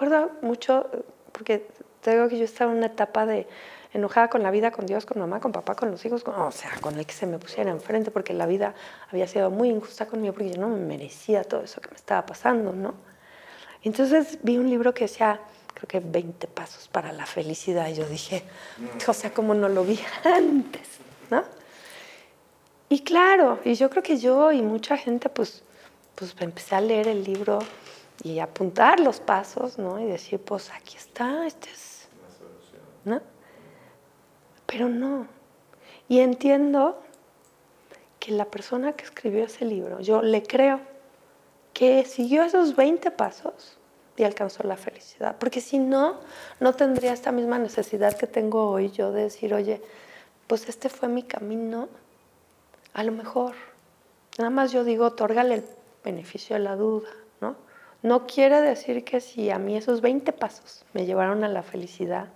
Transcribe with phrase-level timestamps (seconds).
[0.00, 0.86] acuerdo mucho,
[1.30, 1.66] porque
[2.00, 3.46] te que yo estaba en una etapa de
[3.92, 6.70] enojada con la vida, con Dios, con mamá, con papá, con los hijos, o sea,
[6.80, 8.74] con el que se me pusiera enfrente, porque la vida
[9.10, 12.24] había sido muy injusta conmigo, porque yo no me merecía todo eso que me estaba
[12.24, 12.94] pasando, ¿no?
[13.82, 15.38] Entonces vi un libro que decía,
[15.74, 18.44] creo que 20 pasos para la felicidad, y yo dije,
[19.06, 20.88] o sea, como no lo vi antes,
[21.28, 21.44] ¿no?
[22.88, 25.62] Y claro, y yo creo que yo y mucha gente, pues,
[26.14, 27.58] pues empecé a leer el libro
[28.22, 29.98] y apuntar los pasos, ¿no?
[30.00, 32.08] Y decir, pues aquí está, este es,
[33.04, 33.20] ¿no?
[34.66, 35.26] Pero no.
[36.08, 37.02] Y entiendo
[38.18, 40.80] que la persona que escribió ese libro, yo le creo
[41.72, 43.78] que siguió esos 20 pasos
[44.16, 45.36] y alcanzó la felicidad.
[45.38, 46.20] Porque si no,
[46.60, 49.80] no tendría esta misma necesidad que tengo hoy yo de decir, oye,
[50.46, 51.88] pues este fue mi camino,
[52.92, 53.54] a lo mejor.
[54.38, 55.64] Nada más yo digo, otórgale el
[56.04, 57.08] beneficio de la duda,
[58.02, 58.26] ¿no?
[58.26, 62.28] Quiere decir que si a mí esos 20 pasos me llevaron a la felicidad,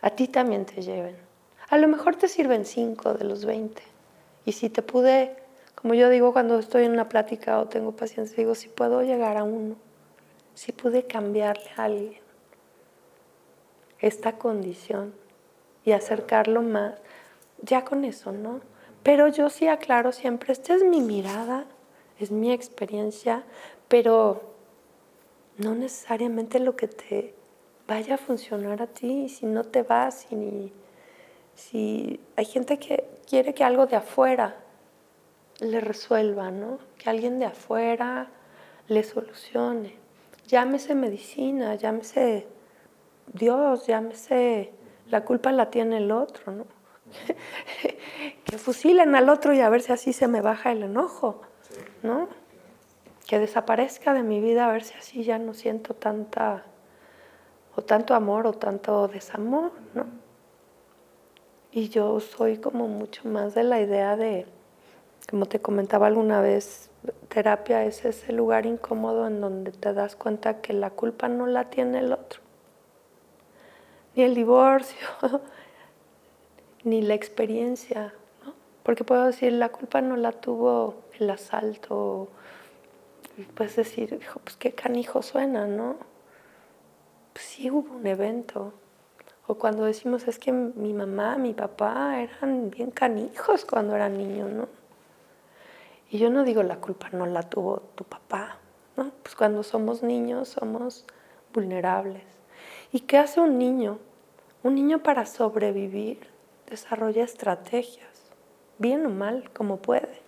[0.00, 1.16] a ti también te lleven.
[1.68, 3.82] A lo mejor te sirven cinco de los 20.
[4.44, 5.36] Y si te pude,
[5.74, 9.36] como yo digo cuando estoy en una plática o tengo paciencia, digo, si puedo llegar
[9.36, 9.76] a uno,
[10.54, 12.26] si pude cambiarle a alguien
[13.98, 15.14] esta condición
[15.84, 16.94] y acercarlo más,
[17.62, 18.60] ya con eso, ¿no?
[19.02, 21.64] Pero yo sí aclaro siempre, esta es mi mirada,
[22.18, 23.44] es mi experiencia,
[23.88, 24.55] pero
[25.58, 27.34] no necesariamente lo que te
[27.86, 30.72] vaya a funcionar a ti, si no te vas, si
[31.56, 34.56] si hay gente que quiere que algo de afuera
[35.58, 36.78] le resuelva, ¿no?
[36.98, 38.28] Que alguien de afuera
[38.88, 39.96] le solucione.
[40.46, 42.46] Llámese medicina, llámese
[43.32, 44.72] Dios, llámese
[45.08, 46.66] la culpa la tiene el otro, ¿no?
[48.44, 51.40] que fusilen al otro y a ver si así se me baja el enojo,
[52.02, 52.28] ¿no?
[53.26, 56.64] Que desaparezca de mi vida a ver si así ya no siento tanta
[57.76, 60.06] o tanto amor o tanto desamor, ¿no?
[61.70, 64.46] Y yo soy como mucho más de la idea de,
[65.28, 66.90] como te comentaba alguna vez,
[67.28, 71.68] terapia es ese lugar incómodo en donde te das cuenta que la culpa no la
[71.68, 72.40] tiene el otro.
[74.14, 75.06] Ni el divorcio,
[76.84, 78.54] ni la experiencia, ¿no?
[78.82, 82.28] Porque puedo decir, la culpa no la tuvo el asalto.
[83.54, 85.96] Puedes decir, pues qué canijo suena, ¿no?
[87.32, 88.72] Pues sí hubo un evento
[89.48, 94.50] o cuando decimos es que mi mamá, mi papá eran bien canijos cuando eran niños,
[94.50, 94.68] ¿no?
[96.10, 98.58] Y yo no digo la culpa no la tuvo tu papá,
[98.96, 99.12] ¿no?
[99.22, 101.04] Pues cuando somos niños somos
[101.52, 102.24] vulnerables.
[102.90, 103.98] ¿Y qué hace un niño?
[104.64, 106.26] Un niño para sobrevivir
[106.68, 108.32] desarrolla estrategias,
[108.78, 110.22] bien o mal, como puede,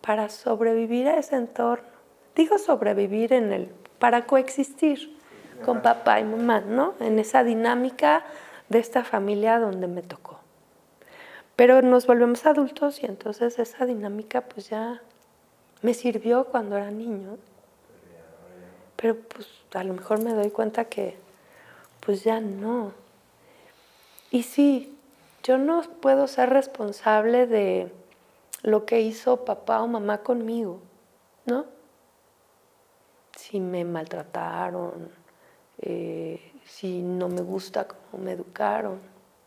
[0.00, 1.93] para sobrevivir a ese entorno.
[2.34, 3.68] Digo sobrevivir en el,
[3.98, 5.16] para coexistir
[5.64, 6.94] con papá y mamá, ¿no?
[7.00, 8.24] En esa dinámica
[8.68, 10.38] de esta familia donde me tocó.
[11.56, 15.00] Pero nos volvemos adultos y entonces esa dinámica pues ya
[15.82, 17.38] me sirvió cuando era niño.
[18.96, 21.16] Pero pues a lo mejor me doy cuenta que
[22.00, 22.92] pues ya no.
[24.30, 24.96] Y sí,
[25.44, 27.92] yo no puedo ser responsable de
[28.62, 30.80] lo que hizo papá o mamá conmigo,
[31.46, 31.66] ¿no?
[33.44, 35.10] Si me maltrataron,
[35.82, 38.98] eh, si no me gusta cómo me educaron.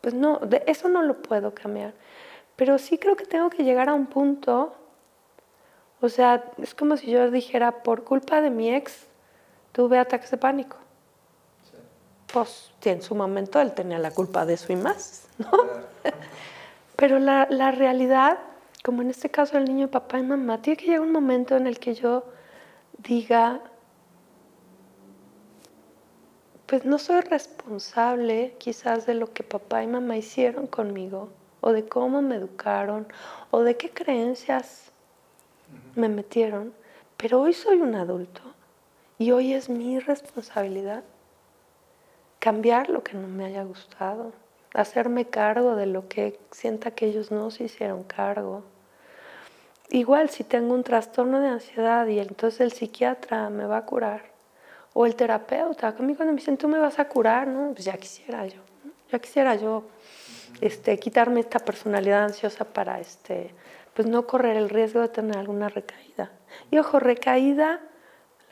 [0.00, 1.92] Pues no, de eso no lo puedo cambiar.
[2.56, 4.74] Pero sí creo que tengo que llegar a un punto,
[6.00, 9.06] o sea, es como si yo dijera, por culpa de mi ex,
[9.72, 10.78] tuve ataques de pánico.
[12.32, 15.50] Pues en su momento él tenía la culpa de eso y más, ¿no?
[16.96, 18.38] Pero la, la realidad,
[18.82, 21.56] como en este caso el niño de papá y mamá, tiene que llegar un momento
[21.56, 22.24] en el que yo
[22.96, 23.60] diga,
[26.72, 31.28] pues no soy responsable quizás de lo que papá y mamá hicieron conmigo,
[31.60, 33.06] o de cómo me educaron,
[33.50, 34.90] o de qué creencias
[35.96, 36.72] me metieron,
[37.18, 38.40] pero hoy soy un adulto
[39.18, 41.04] y hoy es mi responsabilidad
[42.38, 44.32] cambiar lo que no me haya gustado,
[44.72, 48.62] hacerme cargo de lo que sienta que ellos no se hicieron cargo.
[49.90, 54.31] Igual si tengo un trastorno de ansiedad y entonces el psiquiatra me va a curar,
[54.94, 57.72] o el terapeuta, a mí cuando me dicen, tú me vas a curar, ¿no?
[57.72, 58.60] Pues ya quisiera yo,
[59.10, 59.84] ya quisiera yo
[60.60, 63.54] este, quitarme esta personalidad ansiosa para este,
[63.94, 66.30] pues no correr el riesgo de tener alguna recaída.
[66.70, 67.80] Y ojo, recaída,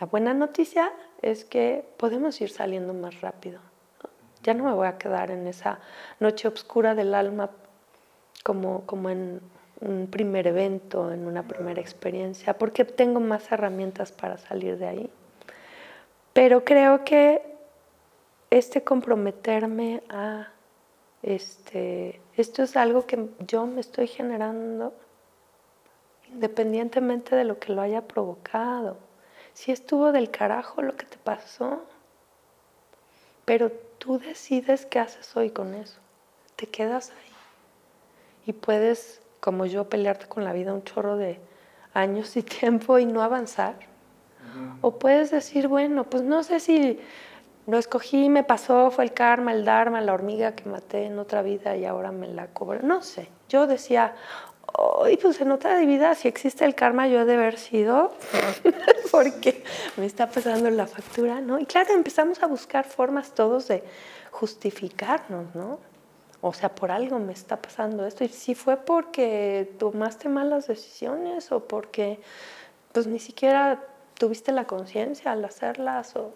[0.00, 0.92] la buena noticia
[1.22, 3.60] es que podemos ir saliendo más rápido.
[4.42, 5.80] Ya no me voy a quedar en esa
[6.18, 7.50] noche oscura del alma
[8.42, 9.40] como, como en
[9.80, 15.10] un primer evento, en una primera experiencia, porque tengo más herramientas para salir de ahí.
[16.40, 17.42] Pero creo que
[18.48, 20.48] este comprometerme a
[21.22, 24.94] este, esto es algo que yo me estoy generando
[26.32, 28.96] independientemente de lo que lo haya provocado.
[29.52, 31.82] Si estuvo del carajo lo que te pasó,
[33.44, 36.00] pero tú decides qué haces hoy con eso.
[36.56, 37.34] Te quedas ahí
[38.46, 41.38] y puedes, como yo, pelearte con la vida un chorro de
[41.92, 43.89] años y tiempo y no avanzar.
[44.80, 46.98] O puedes decir, bueno, pues no sé si
[47.66, 51.42] lo escogí, me pasó, fue el karma, el dharma, la hormiga que maté en otra
[51.42, 52.80] vida y ahora me la cobro.
[52.82, 53.28] No sé.
[53.48, 54.14] Yo decía,
[54.76, 58.12] hoy pues en otra vida, si existe el karma, yo he de haber sido,
[59.12, 59.62] porque
[59.96, 61.58] me está pasando la factura, ¿no?
[61.58, 63.84] Y claro, empezamos a buscar formas todos de
[64.30, 65.78] justificarnos, ¿no?
[66.40, 68.24] O sea, por algo me está pasando esto.
[68.24, 72.20] Y si fue porque tomaste malas decisiones o porque
[72.92, 73.84] pues ni siquiera
[74.20, 76.34] tuviste la conciencia al hacerlas o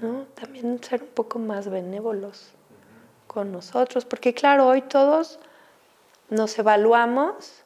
[0.00, 0.24] ¿no?
[0.34, 2.50] También ser un poco más benévolos
[3.28, 5.38] con nosotros, porque claro, hoy todos
[6.28, 7.62] nos evaluamos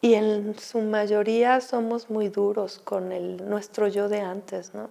[0.00, 4.90] y en su mayoría somos muy duros con el, nuestro yo de antes, ¿no?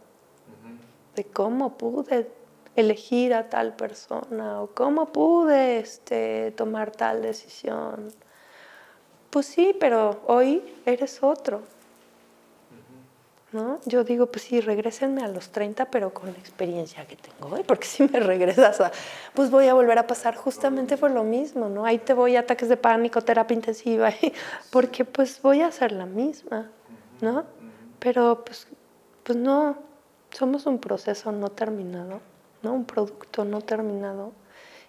[1.16, 2.32] De cómo pude
[2.78, 8.08] elegir a tal persona o cómo pude este, tomar tal decisión.
[9.34, 11.64] Pues sí, pero hoy eres otro.
[13.52, 13.80] ¿no?
[13.84, 17.64] Yo digo, pues sí, regrésenme a los 30, pero con la experiencia que tengo hoy,
[17.64, 18.92] porque si me regresas a,
[19.34, 21.84] pues voy a volver a pasar justamente por lo mismo, ¿no?
[21.84, 24.12] Ahí te voy a ataques de pánico, terapia intensiva,
[24.72, 26.70] porque pues voy a hacer la misma,
[27.20, 27.46] ¿no?
[27.98, 28.68] Pero pues,
[29.24, 29.78] pues no,
[30.30, 32.22] somos un proceso no terminado,
[32.62, 32.72] ¿no?
[32.72, 34.32] Un producto no terminado.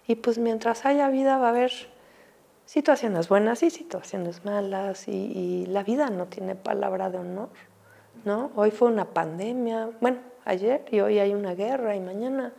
[0.05, 1.94] Y pues mientras haya vida va a haber
[2.75, 7.47] situaciones buenas y situaciones malas y, y la vida no tiene palabra de honor.
[8.25, 8.51] ¿no?
[8.57, 12.51] Hoy fue una pandemia, bueno, ayer y hoy hay una guerra y mañana,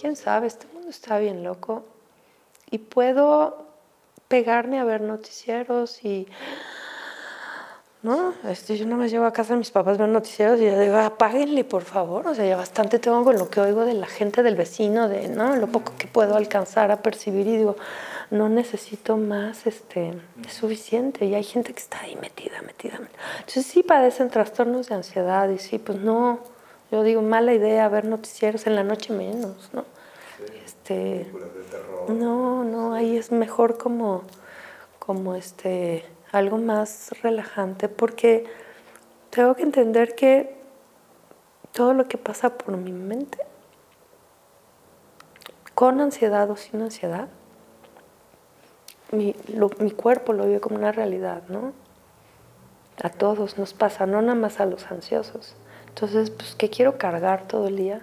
[0.00, 1.84] quién sabe, este mundo está bien loco.
[2.70, 3.66] Y puedo
[4.28, 6.28] pegarme a ver noticieros y
[8.02, 8.34] ¿no?
[8.44, 11.64] Este, yo no me llevo a casa mis papás ver noticieros y yo digo, apáguenle,
[11.64, 12.28] por favor.
[12.28, 15.28] O sea, ya bastante tengo con lo que oigo de la gente, del vecino, de,
[15.28, 15.56] ¿no?
[15.56, 17.76] Lo poco que puedo alcanzar a percibir y digo,
[18.30, 20.14] no necesito más, este,
[20.46, 21.24] es suficiente.
[21.26, 23.20] Y hay gente que está ahí metida, metida, metida.
[23.38, 26.40] Entonces sí padecen trastornos de ansiedad y sí, pues no,
[26.90, 29.84] yo digo, mala idea ver noticieros en la noche menos, ¿no?
[30.64, 31.30] Este,
[32.08, 34.22] no, no, ahí es mejor como,
[34.98, 38.44] como este algo más relajante, porque
[39.30, 40.56] tengo que entender que
[41.72, 43.38] todo lo que pasa por mi mente,
[45.74, 47.28] con ansiedad o sin ansiedad,
[49.12, 49.34] mi,
[49.78, 51.72] mi cuerpo lo vive como una realidad, ¿no?
[53.02, 55.54] A todos nos pasa, no nada más a los ansiosos.
[55.88, 58.02] Entonces, pues, ¿qué quiero cargar todo el día?